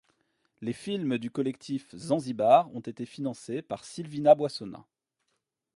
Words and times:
Les 0.61 0.73
films 0.73 1.19
du 1.19 1.29
collectif 1.29 1.95
Zanzibar 1.95 2.73
ont 2.75 2.79
été 2.79 3.05
financés 3.05 3.61
par 3.61 3.85
Sylvina 3.85 4.33
Boissonnas. 4.33 4.87